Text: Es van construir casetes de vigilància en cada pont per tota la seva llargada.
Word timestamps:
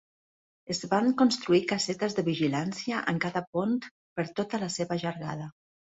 Es 0.75 0.79
van 0.93 1.09
construir 1.19 1.59
casetes 1.73 2.17
de 2.19 2.23
vigilància 2.29 3.03
en 3.13 3.19
cada 3.27 3.47
pont 3.53 3.77
per 4.19 4.29
tota 4.41 4.65
la 4.65 4.71
seva 4.79 4.99
llargada. 5.05 5.51